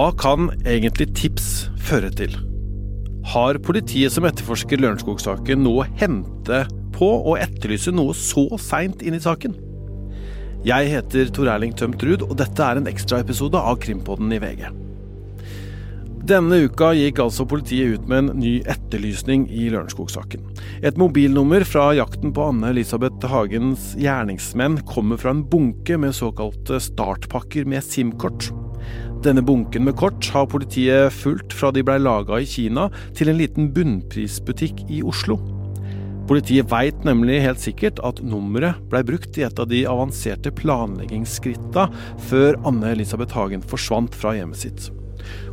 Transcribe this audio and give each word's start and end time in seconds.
Hva 0.00 0.14
kan 0.16 0.46
egentlig 0.64 1.10
tips 1.12 1.66
føre 1.84 2.08
til? 2.16 2.32
Har 3.34 3.58
politiet 3.60 4.14
som 4.14 4.24
etterforsker 4.24 4.80
Lørenskog-saken 4.80 5.60
noe 5.60 5.82
å 5.82 5.88
hente 6.00 6.62
på 6.94 7.08
å 7.28 7.34
etterlyse 7.36 7.92
noe 7.92 8.14
så 8.16 8.46
seint 8.56 9.04
inn 9.04 9.18
i 9.18 9.20
saken? 9.20 9.58
Jeg 10.64 10.88
heter 10.94 11.28
Tor 11.36 11.50
Erling 11.52 11.74
Tømt 11.76 12.00
Ruud, 12.00 12.24
og 12.24 12.32
dette 12.40 12.64
er 12.64 12.80
en 12.80 12.88
ekstraepisode 12.88 13.60
av 13.60 13.76
Krimpodden 13.82 14.32
i 14.32 14.40
VG. 14.40 14.70
Denne 16.32 16.62
uka 16.64 16.94
gikk 16.96 17.20
altså 17.26 17.44
politiet 17.52 17.98
ut 17.98 18.08
med 18.08 18.22
en 18.22 18.40
ny 18.40 18.54
etterlysning 18.72 19.50
i 19.52 19.68
Lørenskog-saken. 19.68 20.48
Et 20.80 20.96
mobilnummer 20.96 21.68
fra 21.68 21.90
jakten 21.98 22.32
på 22.32 22.48
Anne-Elisabeth 22.54 23.28
Hagens 23.28 23.92
gjerningsmenn 24.00 24.80
kommer 24.88 25.20
fra 25.20 25.36
en 25.36 25.44
bunke 25.44 26.00
med 26.00 26.16
såkalte 26.16 26.80
startpakker 26.88 27.68
med 27.68 27.84
SIM-kort. 27.84 28.48
Denne 29.20 29.42
bunken 29.44 29.84
med 29.84 29.98
kort 30.00 30.24
har 30.32 30.46
politiet 30.48 31.12
fulgt 31.12 31.52
fra 31.52 31.68
de 31.76 31.82
blei 31.84 31.98
laga 32.00 32.38
i 32.40 32.46
Kina 32.48 32.86
til 33.12 33.28
en 33.28 33.36
liten 33.36 33.66
bunnprisbutikk 33.76 34.86
i 34.88 35.02
Oslo. 35.04 35.36
Politiet 36.30 36.70
veit 36.70 37.02
nemlig 37.04 37.42
helt 37.44 37.60
sikkert 37.60 37.98
at 38.06 38.22
nummeret 38.24 38.78
blei 38.88 39.02
brukt 39.04 39.36
i 39.36 39.42
et 39.44 39.58
av 39.60 39.66
de 39.68 39.82
avanserte 39.84 40.52
planleggingsskritta 40.56 41.84
før 42.30 42.56
Anne-Elisabeth 42.70 43.36
Hagen 43.36 43.60
forsvant 43.60 44.16
fra 44.16 44.32
hjemmet 44.38 44.62
sitt. 44.62 44.86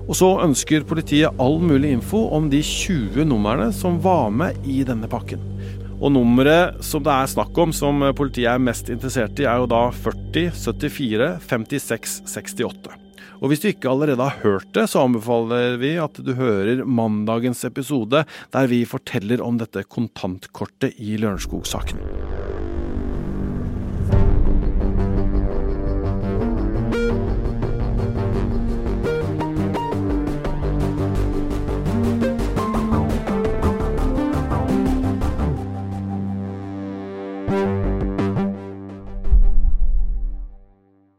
Og 0.05 0.15
så 0.15 0.29
ønsker 0.45 0.85
politiet 0.87 1.35
all 1.43 1.59
mulig 1.59 1.91
info 1.97 2.21
om 2.37 2.47
de 2.53 2.61
20 2.63 3.25
numrene 3.27 3.73
som 3.75 3.97
var 4.05 4.29
med 4.31 4.61
i 4.63 4.77
denne 4.87 5.09
pakken. 5.11 5.43
Og 5.97 6.13
nummeret 6.15 6.79
som 6.85 7.03
det 7.03 7.11
er 7.11 7.33
snakk 7.33 7.59
om, 7.59 7.75
som 7.75 7.99
politiet 8.15 8.53
er 8.53 8.63
mest 8.63 8.87
interessert 8.93 9.43
i, 9.43 9.49
er 9.49 9.59
jo 9.59 9.67
da 9.75 9.89
40 9.91 10.55
74 10.55 11.33
56 11.49 12.15
68. 12.31 13.06
Og 13.37 13.51
hvis 13.51 13.61
du 13.61 13.69
ikke 13.69 13.91
allerede 13.91 14.23
har 14.23 14.41
hørt 14.43 14.71
det, 14.73 14.87
så 14.89 15.03
anbefaler 15.05 15.77
vi 15.81 15.93
at 16.01 16.17
du 16.23 16.33
hører 16.37 16.83
mandagens 16.85 17.63
episode, 17.67 18.23
der 18.53 18.71
vi 18.71 18.81
forteller 18.89 19.43
om 19.45 19.59
dette 19.61 19.85
kontantkortet 19.85 20.97
i 20.97 21.19
Lørenskog-saken. 21.21 22.01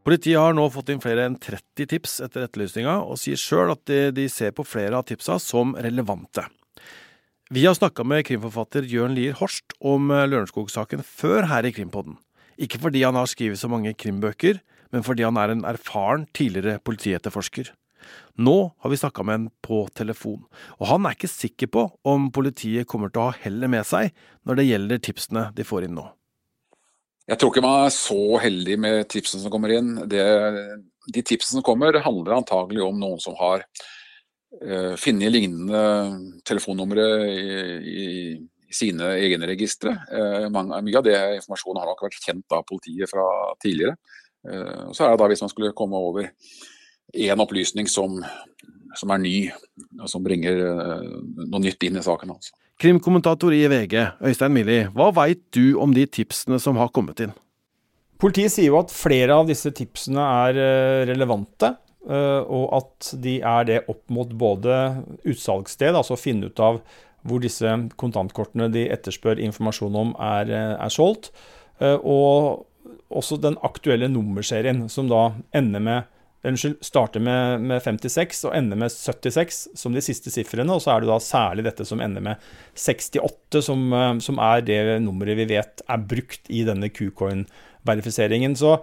Politiet 0.09 0.39
har 0.41 0.55
nå 0.57 0.63
fått 0.73 0.87
inn 0.89 1.01
flere 1.03 1.21
enn 1.29 1.35
30 1.37 1.85
tips 1.91 2.15
etter 2.25 2.41
etterlysninga, 2.47 2.95
og 3.05 3.19
sier 3.21 3.37
sjøl 3.37 3.75
at 3.75 3.83
de, 3.85 4.07
de, 4.17 4.23
ser 4.25 4.55
på 4.57 4.63
flere 4.65 4.97
av 4.97 5.03
tipsa 5.05 5.35
som 5.37 5.75
relevante. 5.77 6.47
Vi 7.53 7.67
har 7.67 7.77
snakka 7.77 8.01
med 8.09 8.23
krimforfatter 8.25 8.87
Jørn 8.89 9.13
Lier 9.13 9.37
Horst 9.37 9.77
om 9.85 10.09
eh, 10.09 10.25
Lørenskog-saken 10.25 11.05
før 11.05 11.45
her 11.51 11.69
i 11.69 11.73
Krimpodden. 11.77 12.17
Ikke 12.57 12.81
fordi 12.81 13.05
han 13.05 13.21
har 13.21 13.29
skrevet 13.29 13.61
så 13.61 13.69
mange 13.69 13.93
krimbøker, 13.93 14.63
men 14.89 15.05
fordi 15.05 15.29
han 15.29 15.37
er 15.37 15.53
en 15.53 15.65
erfaren 15.69 16.25
tidligere 16.33 16.81
politietterforsker. 16.81 17.69
Nå 18.41 18.59
har 18.81 18.89
vi 18.89 19.03
snakka 19.05 19.21
med 19.29 19.43
en 19.43 19.49
på 19.61 19.85
telefon, 19.93 20.41
og 20.81 20.89
han 20.89 21.05
er 21.05 21.13
ikke 21.19 21.35
sikker 21.37 21.69
på 21.69 21.85
om 22.01 22.31
politiet 22.33 22.89
kommer 22.89 23.13
til 23.13 23.27
å 23.27 23.29
ha 23.29 23.41
hellet 23.45 23.77
med 23.77 23.85
seg 23.85 24.09
når 24.41 24.57
det 24.57 24.71
gjelder 24.73 25.05
tipsene 25.05 25.51
de 25.53 25.69
får 25.69 25.85
inn 25.85 25.99
nå. 26.01 26.09
Jeg 27.29 27.37
tror 27.37 27.51
ikke 27.51 27.61
man 27.61 27.85
er 27.85 27.93
så 27.93 28.21
heldig 28.41 28.75
med 28.81 29.03
tipsene 29.11 29.43
som 29.43 29.53
kommer 29.53 29.73
inn. 29.75 29.91
Det, 30.09 30.23
de 31.13 31.21
tipsene 31.21 31.59
som 31.59 31.65
kommer, 31.65 31.99
handler 32.01 32.39
antagelig 32.39 32.81
om 32.81 32.97
noen 32.97 33.21
som 33.21 33.35
har 33.37 33.65
uh, 33.67 34.95
funnet 34.97 35.33
lignende 35.33 35.83
telefonnumre 36.49 37.05
i, 37.29 37.43
i, 37.77 38.07
i, 38.65 38.73
sine 38.73 39.11
egne 39.21 39.49
registre. 39.49 39.93
Uh, 40.09 40.47
mye 40.49 40.97
av 40.97 41.05
det 41.05 41.19
informasjonen 41.37 41.83
har 41.83 41.91
nok 41.91 42.01
vært 42.07 42.17
kjent 42.23 42.57
av 42.57 42.65
politiet 42.69 43.11
fra 43.11 43.27
tidligere. 43.61 43.99
Uh, 44.49 44.89
så 44.89 45.05
er 45.05 45.13
det 45.13 45.21
da 45.21 45.29
hvis 45.29 45.45
man 45.45 45.53
skulle 45.53 45.75
komme 45.77 46.01
over 46.01 46.31
én 47.13 47.45
opplysning 47.45 47.89
som, 47.89 48.17
som, 48.97 49.13
er 49.13 49.21
ny, 49.21 49.35
og 49.99 50.09
som 50.09 50.25
bringer 50.25 50.65
noe 51.45 51.61
nytt 51.61 51.85
inn 51.85 52.01
i 52.01 52.05
saken. 52.05 52.33
altså. 52.37 52.57
Krimkommentator 52.79 53.51
i 53.53 53.65
VG, 53.67 53.95
Øystein 54.23 54.53
Milli, 54.55 54.77
hva 54.95 55.09
veit 55.11 55.41
du 55.51 55.75
om 55.83 55.91
de 55.91 56.05
tipsene 56.07 56.61
som 56.63 56.77
har 56.79 56.87
kommet 56.95 57.19
inn? 57.25 57.33
Politiet 58.19 58.53
sier 58.53 58.69
jo 58.69 58.77
at 58.79 58.93
flere 58.95 59.35
av 59.35 59.49
disse 59.49 59.71
tipsene 59.75 60.23
er 60.45 60.59
eh, 60.63 61.01
relevante, 61.09 61.73
eh, 62.07 62.39
og 62.39 62.77
at 62.77 63.09
de 63.19 63.33
er 63.43 63.67
det 63.67 63.81
opp 63.91 64.05
mot 64.15 64.31
både 64.31 64.77
utsalgssted, 65.27 65.91
altså 65.91 66.15
å 66.15 66.21
finne 66.21 66.47
ut 66.47 66.63
av 66.63 66.79
hvor 67.27 67.43
disse 67.43 67.67
kontantkortene 67.99 68.69
de 68.71 68.85
etterspør 68.95 69.43
informasjon 69.43 69.99
om, 69.99 70.15
er, 70.15 70.47
eh, 70.47 70.75
er 70.79 70.95
solgt, 70.95 71.33
og 71.79 72.65
også 73.07 73.37
den 73.39 73.55
aktuelle 73.63 74.09
nummerserien, 74.11 74.81
som 74.91 75.07
da 75.07 75.29
ender 75.55 75.83
med 75.83 76.07
Unnskyld, 76.47 76.77
starter 76.85 77.19
med, 77.19 77.65
med, 77.67 77.81
56 77.83 78.45
og 78.47 78.53
ender 78.55 78.79
med 78.79 78.93
76 78.93 79.57
som 79.75 79.95
de 79.95 80.03
siste 80.03 80.31
sifrene. 80.31 80.71
Og 80.71 80.79
så 80.83 80.93
er 80.93 81.03
det 81.03 81.09
da 81.11 81.17
særlig 81.19 81.65
dette 81.67 81.87
som 81.87 81.99
ender 82.03 82.23
med 82.23 82.45
68, 82.79 83.59
som, 83.65 83.83
eh, 83.91 84.13
som 84.23 84.39
er 84.39 84.63
det 84.63 84.79
nummeret 85.03 85.39
vi 85.41 85.49
vet 85.51 85.83
er 85.83 86.07
brukt 86.13 86.47
i 86.47 86.63
denne 86.67 86.87
Qcoin-verifiseringen. 86.95 88.55
Så 88.55 88.77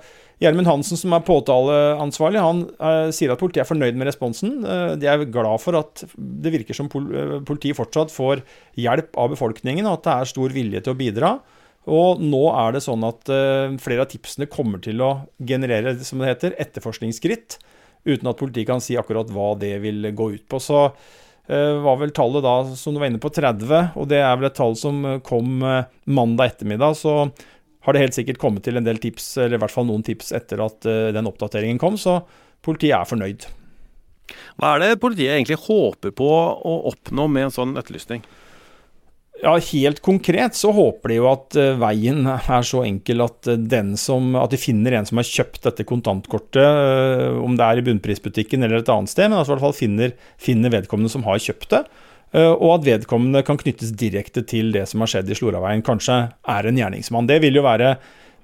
Gjermund 0.45 0.69
Hansen, 0.69 1.01
som 1.01 1.17
er 1.17 1.25
påtaleansvarlig, 1.25 2.45
han 2.45 2.63
eh, 2.77 3.09
sier 3.17 3.33
at 3.33 3.41
politiet 3.41 3.65
er 3.65 3.71
fornøyd 3.71 3.97
med 3.97 4.11
responsen. 4.11 4.59
Eh, 4.61 4.93
de 5.01 5.09
er 5.09 5.25
glad 5.25 5.65
for 5.65 5.81
at 5.81 6.05
det 6.13 6.53
virker 6.59 6.77
som 6.77 6.93
pol 6.93 7.09
politiet 7.49 7.79
fortsatt 7.79 8.13
får 8.13 8.45
hjelp 8.77 9.17
av 9.17 9.33
befolkningen, 9.33 9.89
og 9.89 10.03
at 10.03 10.11
det 10.11 10.17
er 10.19 10.35
stor 10.35 10.61
vilje 10.61 10.85
til 10.85 10.93
å 10.93 11.01
bidra. 11.01 11.39
Og 11.87 12.23
nå 12.23 12.43
er 12.51 12.75
det 12.75 12.83
sånn 12.83 13.05
at 13.07 13.31
uh, 13.31 13.75
flere 13.83 14.03
av 14.03 14.11
tipsene 14.11 14.49
kommer 14.51 14.83
til 14.83 15.03
å 15.05 15.13
generere 15.39 15.95
som 16.03 16.23
det 16.23 16.33
heter, 16.33 16.57
etterforskningsskritt, 16.63 17.61
uten 18.07 18.31
at 18.31 18.39
politiet 18.41 18.69
kan 18.71 18.83
si 18.83 18.99
akkurat 18.99 19.31
hva 19.35 19.53
det 19.59 19.77
vil 19.85 20.11
gå 20.17 20.33
ut 20.35 20.47
på. 20.51 20.59
Så 20.63 20.81
uh, 20.91 21.75
var 21.87 22.01
vel 22.01 22.15
tallet 22.17 22.43
da, 22.47 22.57
som 22.79 22.97
du 22.97 23.03
var 23.03 23.13
inne 23.13 23.23
på, 23.23 23.31
30, 23.31 23.93
og 23.95 24.09
det 24.11 24.19
er 24.19 24.35
vel 24.35 24.51
et 24.51 24.59
tall 24.59 24.75
som 24.79 25.05
kom 25.27 25.63
uh, 25.63 25.85
mandag 26.11 26.57
ettermiddag. 26.57 26.99
Så 26.99 27.15
har 27.87 27.95
det 27.95 28.03
helt 28.03 28.19
sikkert 28.19 28.43
kommet 28.43 28.67
til 28.67 28.81
en 28.81 28.87
del 28.87 28.99
tips, 29.03 29.37
eller 29.39 29.61
i 29.61 29.63
hvert 29.63 29.75
fall 29.75 29.87
noen 29.87 30.03
tips 30.07 30.33
etter 30.35 30.59
at 30.65 30.83
den 31.15 31.29
oppdateringen 31.31 31.79
kom, 31.79 31.95
så 31.95 32.17
politiet 32.67 32.97
er 32.97 33.07
fornøyd. 33.07 33.47
Hva 34.59 34.73
er 34.75 34.83
det 34.83 34.99
politiet 34.99 35.37
egentlig 35.37 35.61
håper 35.69 36.11
på 36.19 36.27
å 36.27 36.73
oppnå 36.91 37.29
med 37.31 37.47
en 37.47 37.55
sånn 37.55 37.77
etterlysning? 37.79 38.25
Ja, 39.43 39.53
Helt 39.61 40.01
konkret 40.01 40.57
så 40.57 40.71
håper 40.73 41.13
de 41.13 41.19
jo 41.19 41.27
at 41.29 41.57
uh, 41.61 41.75
veien 41.81 42.25
er 42.31 42.65
så 42.65 42.81
enkel 42.87 43.21
at, 43.27 43.49
uh, 43.51 43.93
som, 44.01 44.31
at, 44.41 44.53
de 44.55 44.61
finner 44.61 44.97
en 44.97 45.09
som 45.09 45.21
har 45.21 45.29
kjøpt 45.29 45.67
dette 45.67 45.85
kontantkortet, 45.89 46.65
uh, 46.65 47.37
om 47.45 47.59
det 47.59 47.67
er 47.67 47.83
i 47.83 47.85
bunnprisbutikken 47.85 48.65
eller 48.65 48.81
et 48.81 48.93
annet 48.93 49.13
sted, 49.13 49.29
men 49.29 49.39
altså 49.39 49.53
i 49.53 49.57
hvert 49.57 49.67
fall 49.67 49.77
finner, 49.77 50.17
finner 50.41 50.73
vedkommende 50.73 51.13
som 51.13 51.27
har 51.29 51.43
kjøpt 51.43 51.73
det. 51.75 51.87
Og 52.37 52.73
at 52.75 52.83
vedkommende 52.85 53.41
kan 53.47 53.57
knyttes 53.57 53.93
direkte 53.97 54.43
til 54.45 54.73
det 54.75 54.83
som 54.91 55.01
har 55.01 55.09
skjedd 55.09 55.31
i 55.31 55.37
Sloraveien, 55.39 55.81
kanskje 55.87 56.17
er 56.53 56.67
en 56.69 56.77
gjerningsmann. 56.77 57.29
Det 57.31 57.39
vil 57.41 57.57
jo 57.57 57.63
være 57.65 57.95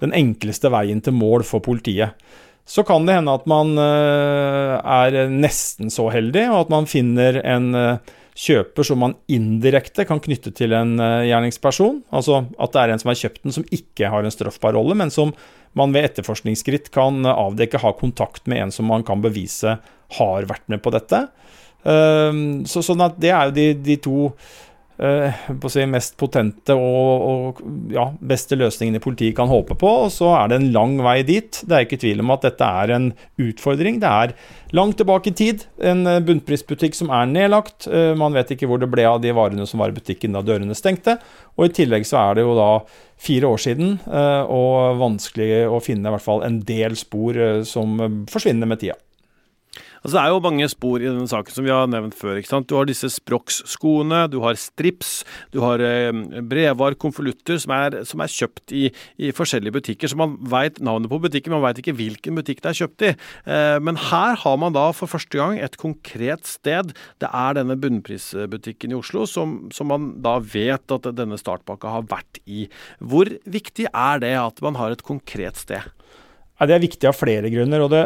den 0.01 0.15
enkleste 0.17 0.71
veien 0.73 1.03
til 1.05 1.13
mål 1.19 1.43
for 1.45 1.61
politiet. 1.61 2.15
Så 2.65 2.87
kan 2.89 3.05
det 3.05 3.19
hende 3.19 3.35
at 3.35 3.45
man 3.51 3.75
er 3.83 5.19
nesten 5.35 5.93
så 5.93 6.07
heldig, 6.15 6.47
og 6.55 6.61
at 6.63 6.73
man 6.73 6.89
finner 6.89 7.43
en 7.43 7.69
kjøper 8.39 8.87
som 8.87 9.03
man 9.03 9.17
indirekte 9.31 10.07
kan 10.09 10.21
knytte 10.23 10.55
til 10.57 10.75
en 10.77 10.97
uh, 11.01 11.25
gjerningsperson. 11.27 12.01
Altså 12.15 12.45
at 12.57 12.75
det 12.75 12.83
er 12.83 12.95
en 12.95 13.03
som 13.03 13.13
har 13.13 13.21
kjøpt 13.25 13.45
den 13.45 13.57
som 13.59 13.69
ikke 13.75 14.11
har 14.13 14.25
en 14.25 14.35
straffbar 14.35 14.77
rolle, 14.79 14.97
men 14.99 15.13
som 15.13 15.35
man 15.79 15.95
ved 15.95 16.11
etterforskningsskritt 16.11 16.91
kan 16.95 17.21
uh, 17.27 17.35
avdekke 17.35 17.83
ha 17.83 17.95
kontakt 17.99 18.49
med 18.51 18.65
en 18.65 18.75
som 18.75 18.89
man 18.89 19.05
kan 19.07 19.25
bevise 19.25 19.79
har 20.19 20.51
vært 20.51 20.69
med 20.73 20.83
på 20.85 20.93
dette. 20.95 21.27
Uh, 21.85 22.63
så, 22.69 22.85
sånn 22.85 23.05
at 23.05 23.21
det 23.21 23.33
er 23.35 23.51
jo 23.51 23.57
de, 23.59 23.71
de 23.85 24.01
to 24.03 24.19
Eh, 24.33 24.72
si, 25.03 25.85
mest 25.91 26.17
potente 26.21 26.75
og, 26.77 27.25
og 27.27 27.93
ja, 27.93 28.07
beste 28.33 28.57
løsningene 28.59 29.03
politiet 29.03 29.37
kan 29.39 29.51
håpe 29.51 29.77
på. 29.79 29.93
Og 30.07 30.13
så 30.15 30.31
er 30.37 30.51
det 30.51 30.61
en 30.61 30.71
lang 30.75 30.97
vei 31.03 31.21
dit. 31.27 31.63
Det 31.67 31.77
er 31.77 31.87
ikke 31.87 32.01
tvil 32.03 32.23
om 32.25 32.33
at 32.35 32.47
dette 32.47 32.69
er 32.83 32.95
en 32.97 33.11
utfordring. 33.43 34.01
Det 34.03 34.11
er 34.11 34.35
langt 34.77 34.99
tilbake 35.01 35.33
i 35.33 35.37
tid. 35.37 35.67
En 35.83 36.07
eh, 36.07 36.23
bunnprisbutikk 36.25 36.99
som 36.99 37.13
er 37.15 37.31
nedlagt. 37.31 37.89
Eh, 37.91 38.13
man 38.19 38.37
vet 38.37 38.55
ikke 38.55 38.71
hvor 38.71 38.83
det 38.83 38.91
ble 38.93 39.07
av 39.09 39.23
de 39.25 39.35
varene 39.37 39.67
som 39.69 39.83
var 39.83 39.93
i 39.93 39.97
butikken 39.99 40.37
da 40.37 40.45
dørene 40.47 40.77
stengte. 40.79 41.19
Og 41.59 41.69
i 41.69 41.75
tillegg 41.83 42.07
så 42.09 42.23
er 42.23 42.39
det 42.39 42.47
jo 42.47 42.59
da 42.59 42.71
fire 43.23 43.53
år 43.55 43.61
siden, 43.63 43.91
og 44.51 44.97
vanskelig 44.99 45.69
å 45.71 45.77
finne 45.85 46.11
i 46.11 46.15
hvert 46.17 46.25
fall 46.25 46.41
en 46.43 46.57
del 46.67 46.97
spor 46.99 47.37
som 47.69 48.01
forsvinner 48.27 48.67
med 48.67 48.81
tida. 48.83 48.97
Altså, 50.03 50.17
det 50.17 50.23
er 50.23 50.33
jo 50.33 50.43
mange 50.43 50.67
spor 50.71 50.99
i 50.99 51.07
denne 51.07 51.29
saken 51.31 51.55
som 51.55 51.67
vi 51.67 51.71
har 51.71 51.87
nevnt 51.91 52.17
før. 52.19 52.41
ikke 52.41 52.51
sant? 52.51 52.67
Du 52.67 52.75
har 52.75 52.89
disse 52.89 53.07
Sprox-skoene, 53.13 54.25
du 54.33 54.41
har 54.43 54.59
strips, 54.59 55.23
du 55.55 55.61
har 55.63 55.83
eh, 55.83 56.11
brevar, 56.43 56.97
konvolutter 56.99 57.61
som, 57.63 57.75
som, 58.09 58.25
er 58.25 58.35
kjøpt 58.35 58.75
i, 58.75 58.89
i, 59.23 59.31
forskjellige 59.37 59.77
butikker. 59.79 60.11
Så 60.11 60.19
man 60.19 60.35
veit 60.51 60.83
navnet 60.83 61.11
på 61.13 61.21
butikken, 61.23 61.55
man 61.55 61.63
veit 61.63 61.79
ikke 61.79 61.95
hvilken 61.99 62.39
butikk 62.39 62.65
det 62.65 62.73
er 62.73 62.81
kjøpt 62.83 63.07
i. 63.07 63.13
Eh, 63.47 63.79
men 63.87 64.01
her 64.11 64.39
har 64.43 64.59
man 64.59 64.75
da 64.75 64.89
for 64.97 65.11
første 65.11 65.39
gang 65.39 65.61
et 65.63 65.79
konkret 65.79 66.51
sted. 66.51 66.95
Det 67.23 67.31
er 67.31 67.59
denne 67.61 67.79
bunnprisbutikken 67.79 68.91
i 68.91 68.99
Oslo 68.99 69.29
som, 69.31 69.71
som 69.75 69.93
man 69.93 70.17
da 70.25 70.39
vet 70.43 70.99
at 70.99 71.13
denne 71.15 71.39
startpakka 71.39 71.95
har 72.01 72.11
vært 72.11 72.43
i. 72.43 72.67
Hvor 72.99 73.31
viktig 73.47 73.87
er 73.93 74.23
det 74.23 74.35
at 74.41 74.63
man 74.67 74.83
har 74.83 74.97
et 74.97 75.07
konkret 75.07 75.63
sted? 75.63 75.93
Ja, 76.61 76.69
det 76.69 76.77
er 76.77 76.85
viktig 76.85 77.09
av 77.09 77.17
flere 77.19 77.51
grunner. 77.53 77.85
og 77.85 77.91
Det 77.91 78.03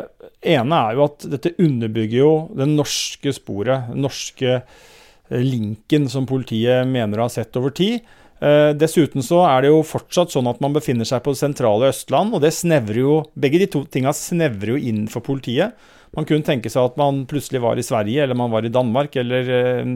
ene 0.54 0.82
er 0.88 0.96
jo 0.96 1.06
at 1.08 1.26
dette 1.28 1.56
underbygger 1.60 2.20
jo 2.20 2.30
det 2.56 2.68
norske 2.70 3.34
sporet, 3.36 3.90
den 3.90 4.06
norske 4.06 4.52
eh, 4.56 5.42
linken 5.42 6.06
som 6.12 6.28
politiet 6.28 6.86
mener 6.88 7.20
å 7.20 7.26
ha 7.26 7.32
sett 7.32 7.56
over 7.60 7.74
tid. 7.76 8.06
Eh, 8.40 8.70
dessuten 8.76 9.24
så 9.24 9.42
er 9.48 9.64
det 9.64 9.72
jo 9.72 9.82
fortsatt 9.86 10.32
sånn 10.32 10.48
at 10.48 10.62
man 10.64 10.76
befinner 10.76 11.08
seg 11.08 11.20
på 11.24 11.34
det 11.34 11.40
sentrale 11.42 11.90
Østland, 11.92 12.36
og 12.36 12.44
det 12.44 12.54
snevrer 12.56 13.02
jo, 13.02 13.18
begge 13.36 13.60
de 13.64 13.68
to 13.72 13.84
tinga 13.92 14.14
snevrer 14.16 14.76
jo 14.76 14.80
inn 14.92 15.04
for 15.12 15.24
politiet. 15.24 15.76
Man 16.16 16.28
kunne 16.28 16.46
tenke 16.46 16.72
seg 16.72 16.92
at 16.92 16.96
man 17.00 17.24
plutselig 17.28 17.60
var 17.64 17.76
i 17.76 17.84
Sverige, 17.84 18.24
eller 18.24 18.38
man 18.38 18.52
var 18.52 18.64
i 18.64 18.72
Danmark, 18.72 19.16
eller 19.20 19.52
eh, 19.58 19.92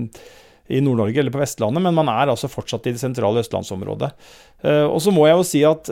i 0.71 0.83
Nord-Norge 0.85 1.19
eller 1.19 1.33
på 1.35 1.41
Vestlandet, 1.41 1.83
men 1.83 1.97
man 1.97 2.13
er 2.13 2.31
altså 2.31 2.47
fortsatt 2.47 2.85
i 2.87 2.93
det 2.95 3.01
sentrale 3.03 3.41
østlandsområdet. 3.43 4.13
Og 4.87 5.01
så 5.03 5.11
må 5.11 5.25
jeg 5.27 5.35
jo 5.35 5.47
si 5.49 5.63
at 5.67 5.89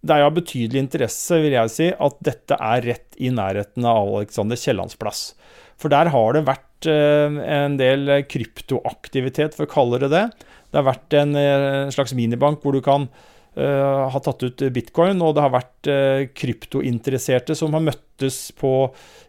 det 0.00 0.16
er 0.16 0.24
av 0.24 0.36
betydelig 0.36 0.80
interesse, 0.80 1.38
vil 1.42 1.54
jeg 1.56 1.72
si, 1.72 1.88
at 1.92 2.20
dette 2.24 2.56
er 2.56 2.86
rett 2.88 3.18
i 3.20 3.32
nærheten 3.34 3.84
av 3.84 4.08
Alexander 4.20 4.56
Kiellands 4.56 4.96
plass. 5.00 5.34
For 5.80 5.92
der 5.92 6.08
har 6.12 6.36
det 6.36 6.46
vært 6.48 6.88
eh, 6.88 7.36
en 7.56 7.76
del 7.80 8.22
kryptoaktivitet, 8.30 9.56
for 9.56 9.68
å 9.68 9.72
kalle 9.74 10.00
det 10.00 10.12
det. 10.14 10.24
Det 10.70 10.80
har 10.80 10.88
vært 10.88 11.18
en 11.18 11.36
eh, 11.36 11.92
slags 11.92 12.16
minibank 12.16 12.64
hvor 12.64 12.76
du 12.76 12.80
kan 12.84 13.10
uh, 13.58 14.08
ha 14.12 14.20
tatt 14.22 14.44
ut 14.44 14.64
bitcoin, 14.74 15.20
og 15.24 15.34
det 15.36 15.44
har 15.44 15.54
vært 15.54 15.90
uh, 15.90 16.26
kryptointeresserte 16.36 17.56
som 17.58 17.74
har 17.76 17.84
møttes 17.86 18.38
på, 18.58 18.72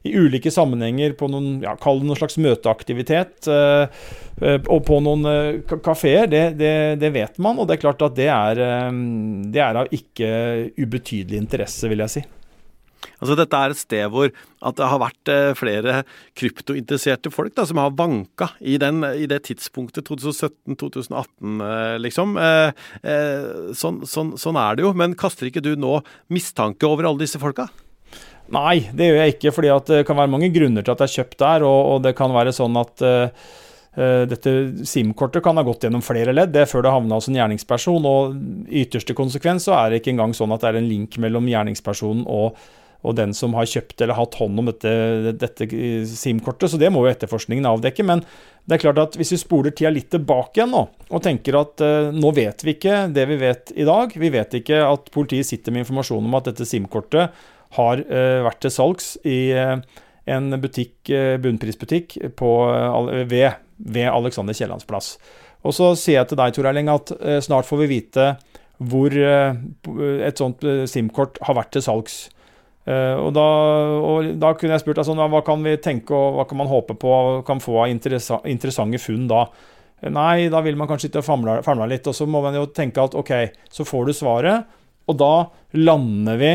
i 0.08 0.14
ulike 0.18 0.52
sammenhenger 0.52 1.16
på 1.20 1.30
noen, 1.32 1.62
ja, 1.64 1.78
kall 1.80 2.02
det 2.02 2.10
noen 2.10 2.20
slags 2.20 2.40
møteaktivitet, 2.42 3.50
uh, 3.50 3.88
og 4.62 4.84
på 4.88 5.00
noen 5.06 5.64
kafeer. 5.86 6.28
Det, 6.32 6.44
det, 6.60 6.76
det, 7.02 7.14
vet 7.14 7.42
man, 7.42 7.62
og 7.62 7.70
det 7.70 7.78
er 7.78 7.86
klart 7.86 8.06
at 8.06 8.18
det 8.18 8.30
er, 8.34 8.62
det 9.54 9.62
er 9.62 9.84
av 9.84 9.92
ikke 9.94 10.30
ubetydelig 10.82 11.38
interesse, 11.44 11.90
vil 11.92 12.02
jeg 12.08 12.16
si. 12.18 12.24
Altså 13.22 13.38
Dette 13.38 13.58
er 13.58 13.74
et 13.74 13.80
sted 13.80 14.10
hvor 14.14 14.32
at 14.32 14.78
det 14.78 14.90
har 14.92 15.02
vært 15.02 15.32
eh, 15.32 15.52
flere 15.58 16.02
kryptointeresserte 16.38 17.32
folk 17.34 17.56
da, 17.58 17.66
som 17.70 17.80
har 17.82 17.94
vanka 17.98 18.52
i, 18.60 18.78
den, 18.82 19.02
i 19.18 19.28
det 19.30 19.42
tidspunktet 19.48 20.10
2017-2018, 20.10 21.64
eh, 21.66 21.96
liksom. 22.02 22.36
Eh, 22.42 22.74
sånn, 23.78 24.04
sånn, 24.10 24.36
sånn, 24.42 24.60
er 24.62 24.78
det 24.78 24.86
jo. 24.86 24.94
Men 24.98 25.18
kaster 25.18 25.50
ikke 25.50 25.64
du 25.66 25.74
nå 25.80 26.00
mistanke 26.34 26.90
over 26.90 27.10
alle 27.10 27.26
disse 27.26 27.42
folka? 27.42 27.70
Nei, 28.52 28.84
det 28.94 29.08
gjør 29.08 29.20
jeg 29.22 29.36
ikke. 29.38 29.56
fordi 29.56 29.74
det 29.88 30.06
kan 30.06 30.20
være 30.20 30.34
mange 30.34 30.52
grunner 30.54 30.86
til 30.86 30.94
at 30.94 31.02
det 31.02 31.10
er 31.10 31.18
kjøpt 31.22 31.38
der. 31.42 31.66
Og, 31.66 31.82
og 31.94 32.06
det 32.06 32.16
kan 32.18 32.34
være 32.36 32.54
sånn 32.54 32.76
at 32.82 33.06
uh, 33.06 33.54
dette 34.28 34.52
SIM-kortet 34.88 35.44
kan 35.46 35.58
ha 35.58 35.64
gått 35.68 35.88
gjennom 35.88 36.04
flere 36.04 36.36
ledd 36.36 36.52
det 36.52 36.66
før 36.70 36.84
det 36.84 36.94
havna 36.94 37.18
hos 37.18 37.30
en 37.32 37.40
gjerningsperson. 37.40 38.06
og 38.10 38.36
ytterste 38.68 39.16
konsekvens 39.16 39.70
så 39.70 39.78
er 39.80 39.90
det 39.90 40.02
ikke 40.02 40.14
engang 40.18 40.36
sånn 40.36 40.52
at 40.52 40.66
det 40.66 40.74
er 40.74 40.82
en 40.82 40.92
link 40.92 41.16
mellom 41.24 41.48
gjerningspersonen 41.48 42.28
og 42.28 42.60
og 43.02 43.16
den 43.18 43.34
som 43.34 43.56
har 43.58 43.70
kjøpt 43.70 44.04
eller 44.04 44.18
hatt 44.18 44.38
hånd 44.38 44.62
om 44.62 44.68
dette, 44.70 44.92
dette 45.42 45.68
SIM-kortet. 46.10 46.70
Så 46.72 46.80
det 46.82 46.92
må 46.94 47.02
jo 47.06 47.12
etterforskningen 47.12 47.66
avdekke. 47.66 48.06
Men 48.06 48.22
det 48.70 48.78
er 48.78 48.84
klart 48.84 49.02
at 49.02 49.18
hvis 49.18 49.34
vi 49.34 49.40
spoler 49.42 49.74
tida 49.74 49.90
litt 49.94 50.12
tilbake 50.14 50.60
igjen 50.60 50.74
nå, 50.76 50.84
og 51.10 51.24
tenker 51.26 51.58
at 51.60 51.82
eh, 51.86 52.12
nå 52.14 52.30
vet 52.38 52.62
vi 52.66 52.76
ikke 52.76 53.08
det 53.14 53.26
vi 53.32 53.40
vet 53.42 53.74
i 53.74 53.88
dag. 53.88 54.14
Vi 54.14 54.30
vet 54.34 54.54
ikke 54.62 54.84
at 54.86 55.10
politiet 55.14 55.50
sitter 55.50 55.74
med 55.74 55.86
informasjon 55.86 56.30
om 56.30 56.38
at 56.38 56.52
dette 56.52 56.68
SIM-kortet 56.70 57.42
har 57.78 58.04
eh, 58.06 58.42
vært 58.46 58.62
til 58.62 58.74
salgs 58.74 59.16
i 59.26 59.42
eh, 59.58 59.78
en 60.32 60.54
butikk, 60.62 61.10
bunnprisbutikk 61.42 62.14
på, 62.38 62.50
ved, 63.28 63.56
ved 63.82 64.06
Alexander 64.06 64.54
Kiellands 64.54 64.86
plass. 64.86 65.16
Og 65.66 65.74
så 65.74 65.88
sier 65.98 66.20
jeg 66.20 66.30
til 66.30 66.38
deg, 66.38 66.54
Tor 66.54 66.70
Erling, 66.70 66.92
at 66.94 67.10
snart 67.42 67.66
får 67.66 67.82
vi 67.82 67.88
vite 67.90 68.28
hvor 68.78 69.18
et 69.18 70.40
sånt 70.40 70.62
SIM-kort 70.62 71.42
har 71.50 71.58
vært 71.58 71.74
til 71.74 71.84
salgs. 71.88 72.20
Uh, 72.82 73.28
og, 73.28 73.30
da, 73.38 73.48
og, 74.02 74.32
da, 74.42 74.56
kunne 74.58 74.74
jeg 74.74 74.82
spurt 74.82 75.02
altså, 75.04 75.14
hva 75.14 75.44
kan 75.46 75.62
vi 75.62 75.76
tenke 75.78 76.16
og 76.18 76.40
hva 76.40 76.48
kan 76.50 76.58
man 76.64 76.70
håpe 76.72 76.96
på 76.98 77.12
kan 77.46 77.62
få 77.62 77.84
av 77.84 77.92
interessante 77.94 79.02
funn 79.04 79.28
da. 79.30 79.46
Nei, 80.10 80.50
da 80.50 80.64
vil 80.66 80.80
man 80.80 80.90
kanskje 80.90 81.12
og 81.20 81.26
famle, 81.28 81.60
famle 81.62 81.86
litt, 81.92 82.08
og 82.10 82.18
så 82.18 82.26
må 82.26 82.42
man 82.42 82.58
jo 82.58 82.66
tenke 82.74 83.04
at 83.04 83.14
ok, 83.18 83.36
så 83.70 83.86
får 83.86 84.08
du 84.08 84.14
svaret, 84.18 84.72
og 85.06 85.18
da 85.20 85.34
lander 85.78 86.40
vi 86.42 86.54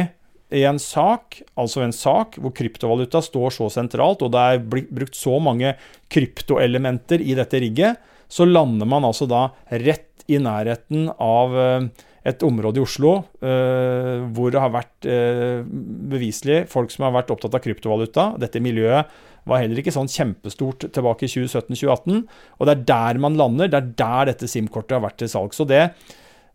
i 0.57 0.65
en 0.67 0.79
sak, 0.83 1.41
altså 1.59 1.85
en 1.85 1.95
sak 1.95 2.41
hvor 2.43 2.55
kryptovaluta 2.55 3.23
står 3.23 3.55
så 3.55 3.69
sentralt, 3.71 4.25
og 4.27 4.35
det 4.35 4.43
er 4.43 4.67
brukt 4.67 5.19
så 5.19 5.39
mange 5.43 5.77
kryptoelementer 6.11 7.23
i 7.23 7.39
dette 7.39 7.63
rigget, 7.63 8.03
så 8.27 8.47
lander 8.47 8.89
man 8.91 9.07
altså 9.07 9.29
da 9.31 9.49
rett 9.71 10.27
i 10.27 10.41
nærheten 10.43 11.07
av 11.23 11.55
uh, 11.55 11.87
et 12.27 12.43
område 12.47 12.81
i 12.81 12.83
Oslo 12.83 13.13
eh, 13.45 14.25
hvor 14.35 14.51
det 14.53 14.61
har 14.63 14.73
vært 14.75 15.07
eh, 15.11 15.63
beviselig 16.11 16.65
folk 16.73 16.91
som 16.93 17.07
har 17.07 17.15
vært 17.15 17.31
opptatt 17.35 17.55
av 17.55 17.63
kryptovaluta. 17.63 18.29
Dette 18.43 18.63
miljøet 18.65 19.13
var 19.47 19.63
heller 19.63 19.79
ikke 19.79 19.95
sånn 19.95 20.11
kjempestort 20.11 20.89
tilbake 20.91 21.29
i 21.29 21.31
2017-2018. 21.31 22.25
Og 22.59 22.67
det 22.67 22.75
er 22.75 22.87
der 22.91 23.21
man 23.23 23.39
lander. 23.39 23.71
Det 23.71 23.79
er 23.79 23.93
der 24.03 24.33
dette 24.33 24.51
SIM-kortet 24.51 24.97
har 24.99 25.05
vært 25.07 25.21
til 25.23 25.31
salgs. 25.31 25.61
Så 25.61 25.69
det, 25.71 25.85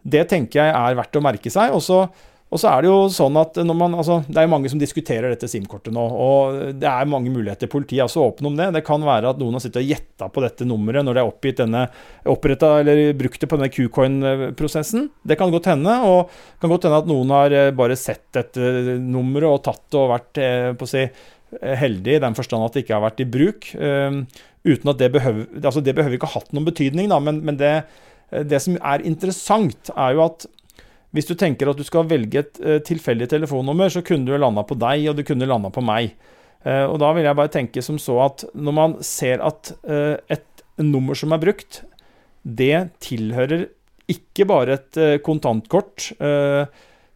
det 0.03 0.25
tenker 0.33 0.59
jeg 0.59 0.75
er 0.75 0.99
verdt 0.99 1.15
å 1.15 1.23
merke 1.23 1.53
seg. 1.53 1.71
Og 1.77 1.85
så 1.85 2.03
og 2.51 2.59
så 2.59 2.67
er 2.67 2.83
det 2.83 2.89
jo 2.89 2.95
sånn 3.07 3.37
at 3.39 3.55
man, 3.63 3.93
altså, 3.95 4.17
Det 4.27 4.41
er 4.41 4.49
mange 4.51 4.67
som 4.71 4.79
diskuterer 4.79 5.31
dette 5.31 5.47
SIM-kortet 5.47 5.93
nå. 5.95 6.03
og 6.03 6.57
Det 6.81 6.87
er 6.89 7.07
mange 7.07 7.31
muligheter. 7.31 7.71
Politiet 7.71 8.01
er 8.01 8.09
også 8.09 8.25
åpne 8.25 8.51
om 8.51 8.57
det. 8.59 8.67
Det 8.75 8.83
kan 8.87 9.03
være 9.07 9.31
at 9.31 9.39
noen 9.39 9.55
har 9.55 9.63
sittet 9.63 9.79
og 9.79 9.87
gjetta 9.87 10.27
på 10.27 10.43
dette 10.43 10.67
nummeret 10.67 11.07
når 11.07 11.15
det 11.15 11.23
er 11.23 11.31
oppgitt 11.31 11.61
denne, 11.63 11.85
opprettet, 12.27 12.83
eller 12.83 13.15
brukt 13.15 13.39
det 13.39 13.47
på 13.47 13.59
denne 13.59 13.71
Qcoin-prosessen. 13.71 15.07
Det 15.23 15.39
kan 15.39 15.53
godt 15.55 15.71
hende. 15.71 15.95
Og 16.03 16.27
det 16.27 16.65
kan 16.65 16.75
godt 16.75 16.89
hende 16.89 17.01
at 17.05 17.11
noen 17.13 17.35
har 17.37 17.55
eh, 17.55 17.71
bare 17.71 17.99
sett 17.99 18.27
dette 18.35 18.99
nummeret 18.99 19.47
og 19.47 19.63
tatt 19.69 19.85
det 19.87 20.03
og 20.03 20.11
vært 20.11 20.43
eh, 20.43 20.69
på 20.75 20.89
å 20.89 20.91
si, 20.91 21.07
heldig 21.51 22.13
i 22.15 22.21
den 22.23 22.35
forstand 22.35 22.63
at 22.63 22.75
det 22.75 22.85
ikke 22.85 22.99
har 22.99 23.07
vært 23.07 23.23
i 23.23 23.31
bruk. 23.31 23.73
Um, 23.75 24.23
uten 24.63 24.91
at 24.91 24.99
Det 25.01 25.09
behøver 25.11 25.47
altså 25.59 25.83
det 25.83 25.95
behøver 25.97 26.15
ikke 26.15 26.29
ha 26.31 26.39
hatt 26.39 26.53
noen 26.55 26.67
betydning, 26.67 27.09
da, 27.11 27.17
men, 27.19 27.41
men 27.43 27.57
det, 27.59 27.73
det 28.47 28.61
som 28.63 28.77
er 28.79 29.03
interessant, 29.07 29.91
er 29.91 30.15
jo 30.15 30.23
at 30.29 30.47
hvis 31.15 31.27
du 31.27 31.33
tenker 31.35 31.69
at 31.69 31.79
du 31.79 31.83
skal 31.87 32.07
velge 32.09 32.43
et 32.43 32.61
uh, 32.63 32.77
tilfeldig 32.87 33.29
telefonnummer, 33.31 33.91
så 33.91 34.03
kunne 34.05 34.27
du 34.27 34.35
landa 34.37 34.63
på 34.67 34.77
deg, 34.79 35.09
og 35.11 35.19
du 35.19 35.25
kunne 35.27 35.49
landa 35.49 35.71
på 35.73 35.83
meg. 35.83 36.15
Uh, 36.63 36.87
og 36.87 36.99
da 37.03 37.11
vil 37.17 37.27
jeg 37.27 37.39
bare 37.39 37.53
tenke 37.53 37.83
som 37.83 37.99
så 38.01 38.17
at 38.27 38.45
når 38.55 38.77
man 38.77 38.97
ser 39.05 39.43
at 39.43 39.73
uh, 39.83 40.15
et 40.31 40.65
nummer 40.81 41.17
som 41.17 41.33
er 41.35 41.41
brukt, 41.41 41.83
det 42.41 42.89
tilhører 43.03 43.67
ikke 44.11 44.47
bare 44.49 44.75
et 44.79 44.97
kontantkort 45.23 46.07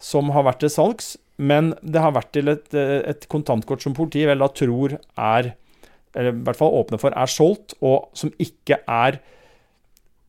som 0.05 0.29
har 0.31 0.45
vært 0.45 0.61
til 0.61 0.71
salgs, 0.71 1.07
men 1.41 1.73
det 1.81 1.99
har 1.99 2.13
vært 2.15 2.29
til 2.37 2.51
et, 2.53 2.69
et 2.77 3.25
kontantkort 3.31 3.83
som 3.83 3.95
politiet 3.97 4.29
vel 4.29 4.43
da 4.45 4.47
tror 4.53 4.93
er 5.17 5.49
eller 6.15 6.31
i 6.31 6.43
hvert 6.47 6.59
fall 6.59 6.77
åpne 6.79 6.99
for, 7.01 7.11
er 7.11 7.31
solgt, 7.31 7.75
og 7.83 8.07
som 8.15 8.31
ikke 8.39 8.79
er 8.87 9.19